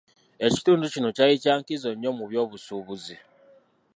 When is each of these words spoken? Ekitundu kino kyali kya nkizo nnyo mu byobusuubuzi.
Ekitundu 0.47 0.85
kino 0.93 1.09
kyali 1.15 1.35
kya 1.43 1.53
nkizo 1.59 1.89
nnyo 1.93 2.11
mu 2.17 2.25
byobusuubuzi. 2.29 3.15